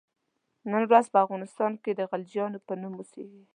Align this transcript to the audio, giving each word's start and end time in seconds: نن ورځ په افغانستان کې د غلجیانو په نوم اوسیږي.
نن 0.71 0.83
ورځ 0.89 1.05
په 1.11 1.17
افغانستان 1.25 1.71
کې 1.83 1.91
د 1.93 2.01
غلجیانو 2.09 2.59
په 2.67 2.73
نوم 2.81 2.93
اوسیږي. 2.97 3.43